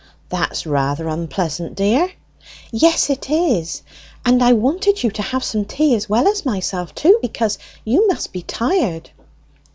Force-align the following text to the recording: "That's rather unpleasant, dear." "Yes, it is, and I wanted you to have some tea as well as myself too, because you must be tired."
"That's 0.29 0.65
rather 0.65 1.07
unpleasant, 1.07 1.75
dear." 1.75 2.11
"Yes, 2.71 3.11
it 3.11 3.29
is, 3.29 3.83
and 4.25 4.41
I 4.43 4.53
wanted 4.53 5.03
you 5.03 5.11
to 5.11 5.21
have 5.21 5.43
some 5.43 5.63
tea 5.63 5.93
as 5.93 6.09
well 6.09 6.27
as 6.27 6.43
myself 6.43 6.95
too, 6.95 7.19
because 7.21 7.59
you 7.85 8.07
must 8.07 8.33
be 8.33 8.41
tired." 8.41 9.11